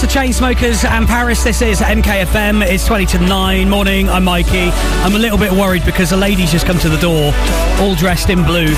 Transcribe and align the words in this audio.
The 0.00 0.06
Chainsmokers 0.06 0.88
and 0.88 1.06
Paris. 1.06 1.44
This 1.44 1.60
is 1.60 1.80
MKFM. 1.80 2.66
It's 2.66 2.86
20 2.86 3.04
to 3.04 3.18
9. 3.18 3.68
Morning, 3.68 4.08
I'm 4.08 4.24
Mikey. 4.24 4.70
I'm 5.04 5.14
a 5.14 5.18
little 5.18 5.36
bit 5.36 5.52
worried 5.52 5.84
because 5.84 6.12
a 6.12 6.16
lady's 6.16 6.50
just 6.50 6.64
come 6.64 6.78
to 6.78 6.88
the 6.88 6.96
door, 6.96 7.34
all 7.78 7.94
dressed 7.96 8.30
in 8.30 8.42
blue. 8.42 8.72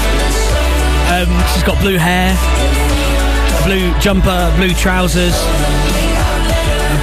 Um, 1.14 1.30
she's 1.54 1.62
got 1.62 1.79
blue 1.80 1.96
hair, 1.96 2.35
blue 3.62 3.97
jumper, 4.01 4.53
blue 4.56 4.74
trousers, 4.74 5.38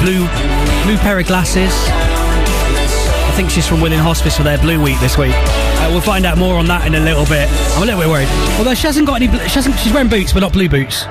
blue, 0.03 0.27
blue 0.83 0.97
pair 0.97 1.17
of 1.17 1.25
glasses. 1.25 1.71
I 1.71 3.31
think 3.37 3.49
she's 3.49 3.65
from 3.65 3.79
Willen 3.79 3.99
Hospice 3.99 4.35
for 4.35 4.43
their 4.43 4.57
Blue 4.57 4.83
Week 4.83 4.99
this 4.99 5.17
week. 5.17 5.31
Uh, 5.33 5.87
we'll 5.91 6.01
find 6.01 6.25
out 6.25 6.37
more 6.37 6.55
on 6.55 6.65
that 6.65 6.85
in 6.85 6.95
a 6.95 6.99
little 6.99 7.25
bit. 7.25 7.47
I'm 7.77 7.83
a 7.83 7.85
little 7.85 8.01
bit 8.01 8.09
worried. 8.09 8.27
Although 8.57 8.73
she 8.73 8.85
hasn't 8.85 9.07
got 9.07 9.21
any, 9.21 9.31
she 9.47 9.55
hasn't, 9.55 9.79
she's 9.79 9.93
wearing 9.93 10.09
boots, 10.09 10.33
but 10.33 10.41
not 10.41 10.51
blue 10.51 10.67
boots. 10.67 11.05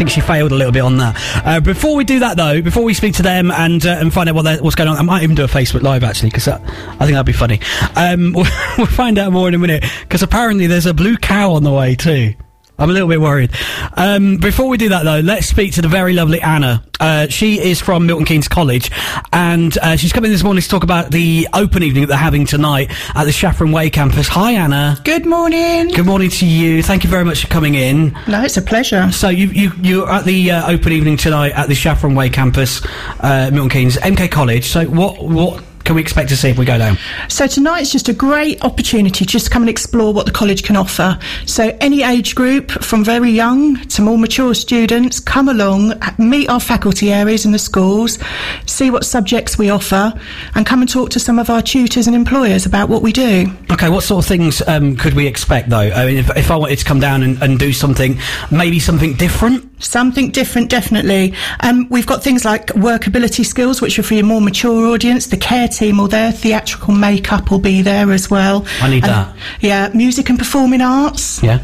I 0.00 0.02
think 0.02 0.12
she 0.12 0.22
failed 0.22 0.50
a 0.50 0.54
little 0.54 0.72
bit 0.72 0.80
on 0.80 0.96
that. 0.96 1.42
Uh, 1.44 1.60
before 1.60 1.94
we 1.94 2.04
do 2.04 2.20
that, 2.20 2.38
though, 2.38 2.62
before 2.62 2.84
we 2.84 2.94
speak 2.94 3.16
to 3.16 3.22
them 3.22 3.50
and 3.50 3.84
uh, 3.84 3.98
and 4.00 4.10
find 4.10 4.30
out 4.30 4.34
what 4.34 4.62
what's 4.62 4.74
going 4.74 4.88
on, 4.88 4.96
I 4.96 5.02
might 5.02 5.22
even 5.22 5.36
do 5.36 5.44
a 5.44 5.46
Facebook 5.46 5.82
Live 5.82 6.04
actually 6.04 6.30
because 6.30 6.48
I 6.48 6.56
think 6.56 7.10
that'd 7.10 7.26
be 7.26 7.34
funny. 7.34 7.60
Um, 7.96 8.32
we'll, 8.32 8.46
we'll 8.78 8.86
find 8.86 9.18
out 9.18 9.30
more 9.30 9.46
in 9.46 9.52
a 9.52 9.58
minute 9.58 9.84
because 10.00 10.22
apparently 10.22 10.66
there's 10.66 10.86
a 10.86 10.94
blue 10.94 11.18
cow 11.18 11.52
on 11.52 11.64
the 11.64 11.70
way 11.70 11.96
too. 11.96 12.32
I'm 12.80 12.88
a 12.88 12.92
little 12.94 13.08
bit 13.08 13.20
worried. 13.20 13.50
Um, 13.94 14.38
before 14.38 14.68
we 14.68 14.78
do 14.78 14.88
that, 14.88 15.04
though, 15.04 15.20
let's 15.20 15.46
speak 15.46 15.74
to 15.74 15.82
the 15.82 15.88
very 15.88 16.14
lovely 16.14 16.40
Anna. 16.40 16.82
Uh, 16.98 17.26
she 17.28 17.60
is 17.60 17.78
from 17.78 18.06
Milton 18.06 18.24
Keynes 18.24 18.48
College, 18.48 18.90
and 19.34 19.76
uh, 19.78 19.96
she's 19.96 20.12
coming 20.14 20.30
this 20.30 20.42
morning 20.42 20.62
to 20.62 20.68
talk 20.68 20.82
about 20.82 21.10
the 21.10 21.46
open 21.52 21.82
evening 21.82 22.04
that 22.04 22.08
they're 22.08 22.16
having 22.16 22.46
tonight 22.46 22.90
at 23.14 23.24
the 23.24 23.32
Chaffron 23.32 23.70
Way 23.70 23.90
campus. 23.90 24.28
Hi, 24.28 24.52
Anna. 24.52 24.98
Good 25.04 25.26
morning. 25.26 25.88
Good 25.88 26.06
morning 26.06 26.30
to 26.30 26.46
you. 26.46 26.82
Thank 26.82 27.04
you 27.04 27.10
very 27.10 27.24
much 27.24 27.42
for 27.42 27.48
coming 27.48 27.74
in. 27.74 28.16
No, 28.26 28.42
it's 28.42 28.56
a 28.56 28.62
pleasure. 28.62 29.12
So 29.12 29.28
you 29.28 29.48
you 29.48 29.72
you're 29.82 30.10
at 30.10 30.24
the 30.24 30.50
uh, 30.50 30.70
open 30.70 30.92
evening 30.92 31.18
tonight 31.18 31.52
at 31.52 31.68
the 31.68 31.74
Chaffron 31.74 32.14
Way 32.14 32.30
campus, 32.30 32.80
uh, 33.20 33.50
Milton 33.52 33.68
Keynes, 33.68 33.96
MK 33.98 34.30
College. 34.30 34.64
So 34.64 34.86
what 34.86 35.22
what 35.22 35.62
can 35.90 35.96
we 35.96 36.02
expect 36.02 36.28
to 36.28 36.36
see 36.36 36.48
if 36.48 36.56
we 36.56 36.64
go 36.64 36.78
down? 36.78 36.96
So 37.28 37.48
tonight's 37.48 37.90
just 37.90 38.08
a 38.08 38.12
great 38.12 38.62
opportunity 38.64 39.24
just 39.24 39.46
to 39.46 39.50
come 39.50 39.62
and 39.62 39.68
explore 39.68 40.14
what 40.14 40.24
the 40.24 40.30
college 40.30 40.62
can 40.62 40.76
offer. 40.76 41.18
So 41.46 41.76
any 41.80 42.04
age 42.04 42.36
group, 42.36 42.70
from 42.70 43.02
very 43.02 43.32
young 43.32 43.74
to 43.88 44.00
more 44.00 44.16
mature 44.16 44.54
students, 44.54 45.18
come 45.18 45.48
along, 45.48 45.94
meet 46.16 46.48
our 46.48 46.60
faculty 46.60 47.12
areas 47.12 47.44
in 47.44 47.50
the 47.50 47.58
schools, 47.58 48.20
see 48.66 48.92
what 48.92 49.04
subjects 49.04 49.58
we 49.58 49.68
offer, 49.68 50.12
and 50.54 50.64
come 50.64 50.80
and 50.80 50.88
talk 50.88 51.10
to 51.10 51.18
some 51.18 51.40
of 51.40 51.50
our 51.50 51.60
tutors 51.60 52.06
and 52.06 52.14
employers 52.14 52.66
about 52.66 52.88
what 52.88 53.02
we 53.02 53.12
do. 53.12 53.52
Okay, 53.72 53.88
what 53.88 54.04
sort 54.04 54.24
of 54.24 54.28
things 54.28 54.62
um, 54.68 54.96
could 54.96 55.14
we 55.14 55.26
expect 55.26 55.70
though? 55.70 55.78
I 55.78 56.06
mean, 56.06 56.18
if, 56.18 56.36
if 56.36 56.52
I 56.52 56.56
wanted 56.56 56.78
to 56.78 56.84
come 56.84 57.00
down 57.00 57.24
and, 57.24 57.42
and 57.42 57.58
do 57.58 57.72
something, 57.72 58.16
maybe 58.52 58.78
something 58.78 59.14
different. 59.14 59.68
Something 59.80 60.30
different, 60.30 60.68
definitely. 60.70 61.34
Um, 61.60 61.88
we've 61.88 62.06
got 62.06 62.22
things 62.22 62.44
like 62.44 62.66
workability 62.68 63.44
skills, 63.44 63.80
which 63.80 63.98
are 63.98 64.02
for 64.02 64.14
your 64.14 64.24
more 64.26 64.40
mature 64.40 64.86
audience. 64.86 65.26
The 65.26 65.36
care 65.38 65.68
team 65.68 65.96
will 65.98 66.06
there, 66.08 66.30
theatrical 66.32 66.94
makeup 66.94 67.50
will 67.50 67.58
be 67.58 67.80
there 67.82 68.12
as 68.12 68.30
well. 68.30 68.66
I 68.82 68.90
need 68.90 69.04
And- 69.04 69.12
that. 69.12 69.34
Yeah, 69.60 69.88
music 69.94 70.28
and 70.28 70.38
performing 70.38 70.82
arts. 70.82 71.42
Yeah. 71.42 71.58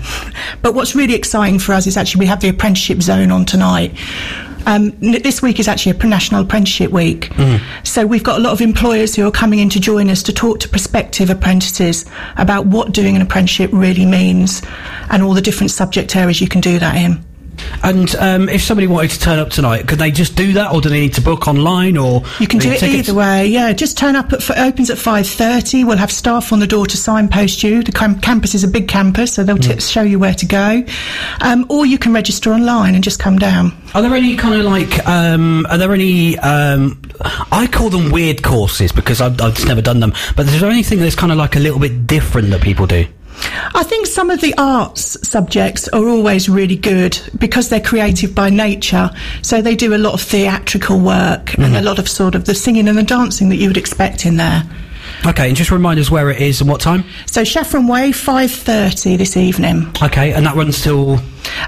But 0.63 0.75
what's 0.75 0.95
really 0.95 1.15
exciting 1.15 1.59
for 1.59 1.73
us 1.75 1.87
is 1.87 1.97
actually 1.97 2.21
we 2.21 2.27
have 2.27 2.41
the 2.41 2.49
apprenticeship 2.49 3.03
zone 3.03 3.31
on 3.31 3.45
tonight. 3.45 3.95
Um, 4.67 4.91
this 4.99 5.43
week 5.43 5.61
is 5.61 5.69
actually 5.69 5.97
a 5.97 6.07
National 6.07 6.43
Apprenticeship 6.43 6.91
Week. 6.91 7.31
So 7.85 8.05
we've 8.05 8.25
got 8.25 8.41
a 8.41 8.43
lot 8.43 8.53
of 8.53 8.61
employers 8.61 9.15
who 9.15 9.25
are 9.25 9.31
coming 9.31 9.61
in 9.61 9.69
to 9.71 9.79
join 9.79 10.11
us 10.11 10.25
to 10.25 10.33
talk 10.33 10.59
to 10.61 10.69
prospective 10.69 11.31
apprentices 11.31 12.05
about 12.37 12.67
what 12.67 12.91
doing 12.91 13.15
an 13.15 13.23
apprenticeship 13.23 13.71
really 13.73 14.05
means 14.05 14.63
and 15.09 15.23
all 15.23 15.35
the 15.35 15.41
different 15.41 15.71
subject 15.71 16.17
areas 16.17 16.41
you 16.41 16.49
can 16.49 16.61
do 16.61 16.81
that 16.81 16.97
in. 16.97 17.25
And 17.83 18.15
um, 18.17 18.49
if 18.49 18.63
somebody 18.63 18.87
wanted 18.87 19.11
to 19.13 19.21
turn 19.21 19.39
up 19.39 19.51
tonight, 19.51 19.87
could 19.89 19.99
they 19.99 20.11
just 20.11 20.37
do 20.37 20.53
that, 20.55 20.73
or 20.73 20.81
do 20.81 20.89
they 20.89 21.01
need 21.01 21.15
to 21.15 21.21
book 21.21 21.47
online, 21.49 21.97
or 21.97 22.23
You 22.41 22.47
can 22.47 22.59
do 22.59 22.71
it 22.71 22.79
tickets? 22.81 23.09
either 23.09 23.15
way. 23.19 23.47
Yeah, 23.47 23.73
just 23.73 23.97
turn 23.99 24.17
up. 24.17 24.33
At, 24.33 24.41
f- 24.41 24.51
it 24.51 24.59
opens 24.59 24.91
at 24.91 24.99
five 24.99 25.27
thirty. 25.27 25.85
We'll 25.85 25.97
have 25.99 26.11
staff 26.13 26.53
on 26.53 26.59
the 26.59 26.67
door 26.67 26.87
to 26.87 26.97
signpost 26.97 27.63
you. 27.63 27.83
The 27.83 27.93
cam- 27.93 28.21
campus 28.21 28.55
is 28.55 28.65
a 28.65 28.69
big 28.69 28.89
campus, 28.89 29.35
so 29.35 29.45
they'll 29.45 29.59
t- 29.59 29.79
show 29.81 30.03
you 30.03 30.19
where 30.19 30.35
to 30.35 30.47
go. 30.47 30.83
Um, 31.41 31.67
or 31.69 31.87
you 31.87 31.99
can 31.99 32.13
register 32.13 32.53
online 32.53 32.95
and 32.95 33.05
just 33.05 33.19
come 33.19 33.39
down. 33.39 33.73
Are 33.95 34.03
there 34.03 34.15
any 34.15 34.37
kind 34.37 34.55
of 34.59 34.65
like? 34.67 35.07
Um, 35.07 35.67
are 35.71 35.79
there 35.79 35.93
any? 35.93 36.39
Um, 36.39 37.01
I 37.51 37.67
call 37.67 37.89
them 37.91 38.11
weird 38.11 38.43
courses 38.43 38.93
because 38.93 39.21
I've, 39.21 39.41
I've 39.41 39.55
just 39.55 39.67
never 39.69 39.83
done 39.83 40.01
them. 40.01 40.13
But 40.37 40.47
is 40.47 40.61
there 40.61 40.71
anything 40.71 40.99
that's 40.99 41.15
kind 41.15 41.33
of 41.33 41.39
like 41.39 41.57
a 41.57 41.61
little 41.61 41.79
bit 41.81 42.07
different 42.07 42.51
that 42.51 42.61
people 42.63 42.87
do? 42.87 43.07
I 43.75 43.83
think 43.83 44.07
some 44.07 44.31
of 44.31 44.41
the 44.41 44.55
arts 44.59 45.17
subjects 45.27 45.89
are 45.89 46.09
always 46.09 46.49
really 46.49 46.77
good 46.77 47.19
because 47.39 47.69
they're 47.69 47.81
creative 47.81 48.35
by 48.35 48.51
nature. 48.51 49.11
So 49.43 49.61
they 49.61 49.77
do 49.77 49.95
a 49.95 49.99
lot 49.99 50.15
of 50.15 50.21
theatrical 50.21 50.99
work 50.99 51.55
and 51.55 51.65
a 51.65 51.69
mm-hmm. 51.69 51.85
lot 51.85 51.99
of 51.99 52.09
sort 52.09 52.35
of 52.35 52.45
the 52.45 52.55
singing 52.55 52.89
and 52.89 52.97
the 52.97 53.03
dancing 53.03 53.49
that 53.51 53.57
you 53.57 53.69
would 53.69 53.77
expect 53.77 54.27
in 54.27 54.37
there. 54.37 54.63
Okay, 55.25 55.49
and 55.49 55.57
just 55.57 55.71
remind 55.71 55.99
us 55.99 56.11
where 56.11 56.31
it 56.31 56.41
is 56.41 56.61
and 56.61 56.69
what 56.69 56.81
time. 56.81 57.05
So 57.27 57.45
Chaffron 57.45 57.87
Way, 57.87 58.13
five 58.13 58.51
thirty 58.51 59.17
this 59.17 59.37
evening, 59.37 59.93
Okay, 60.03 60.33
and 60.33 60.47
that 60.47 60.57
runs 60.57 60.83
till 60.83 61.19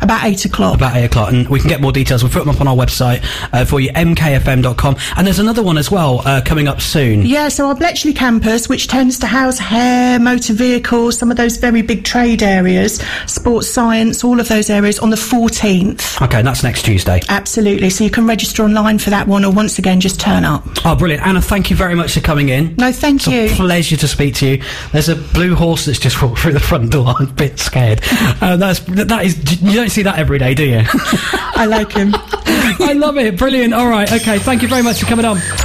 about 0.00 0.24
eight 0.24 0.44
o'clock. 0.44 0.74
about 0.76 0.96
eight 0.96 1.04
o'clock, 1.04 1.32
and 1.32 1.48
we 1.48 1.60
can 1.60 1.68
get 1.68 1.80
more 1.80 1.92
details. 1.92 2.22
We'll 2.22 2.32
put 2.32 2.40
them 2.40 2.50
up 2.54 2.60
on 2.60 2.68
our 2.68 2.76
website 2.76 3.22
uh, 3.52 3.64
for 3.64 3.80
you, 3.80 3.90
mkfm.com. 3.90 4.96
And 5.16 5.26
there's 5.26 5.38
another 5.38 5.62
one 5.62 5.78
as 5.78 5.90
well 5.90 6.22
uh, 6.26 6.40
coming 6.44 6.68
up 6.68 6.80
soon. 6.80 7.22
Yeah, 7.24 7.48
so 7.48 7.66
our 7.68 7.74
Bletchley 7.74 8.12
campus, 8.14 8.68
which 8.68 8.88
tends 8.88 9.18
to 9.20 9.26
house 9.26 9.58
hair, 9.58 10.18
motor 10.18 10.52
vehicles, 10.52 11.18
some 11.18 11.30
of 11.30 11.36
those 11.36 11.56
very 11.56 11.82
big 11.82 12.04
trade 12.04 12.42
areas, 12.42 13.02
sports 13.26 13.68
science, 13.68 14.24
all 14.24 14.40
of 14.40 14.48
those 14.48 14.70
areas 14.70 14.98
on 14.98 15.10
the 15.10 15.16
14th. 15.16 16.20
Okay, 16.22 16.38
and 16.38 16.46
that's 16.46 16.62
next 16.62 16.82
Tuesday. 16.84 17.20
Absolutely. 17.28 17.90
So 17.90 18.04
you 18.04 18.10
can 18.10 18.26
register 18.26 18.62
online 18.62 18.98
for 18.98 19.10
that 19.10 19.26
one 19.26 19.44
or 19.44 19.52
once 19.52 19.78
again 19.78 20.00
just 20.00 20.20
turn 20.20 20.44
up. 20.44 20.62
Oh, 20.84 20.94
brilliant. 20.94 21.26
Anna, 21.26 21.40
thank 21.40 21.70
you 21.70 21.76
very 21.76 21.94
much 21.94 22.12
for 22.14 22.20
coming 22.20 22.48
in. 22.48 22.74
No, 22.76 22.92
thank 22.92 23.20
It's 23.20 23.26
you. 23.26 23.40
It's 23.42 23.52
a 23.54 23.56
pleasure 23.56 23.96
to 23.96 24.08
speak 24.08 24.34
to 24.36 24.46
you. 24.48 24.62
There's 24.92 25.08
a 25.08 25.16
blue 25.16 25.54
horse 25.54 25.86
that's 25.86 25.98
just 25.98 26.20
walked 26.22 26.40
through 26.40 26.52
the 26.52 26.60
front 26.60 26.90
door. 26.92 27.06
I'm 27.18 27.28
a 27.28 27.32
bit 27.32 27.58
scared. 27.58 28.00
Uh, 28.40 28.56
that's 28.56 28.80
that 28.80 29.24
is 29.24 29.34
you 29.68 29.74
don't 29.74 29.90
see 29.90 30.02
that 30.02 30.18
every 30.18 30.38
day, 30.38 30.54
do 30.54 30.64
you? 30.64 30.82
I 30.84 31.66
like 31.68 31.92
him. 31.92 32.12
I 32.14 32.94
love 32.96 33.16
it. 33.18 33.36
Brilliant. 33.36 33.74
All 33.74 33.88
right. 33.88 34.10
Okay. 34.10 34.38
Thank 34.38 34.62
you 34.62 34.68
very 34.68 34.82
much 34.82 35.00
for 35.00 35.06
coming 35.06 35.24
on. 35.24 35.38